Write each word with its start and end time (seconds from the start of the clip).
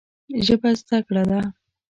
ژبه 0.45 0.69
زده 0.79 0.97
کړه 1.07 1.23
ده 1.29 1.39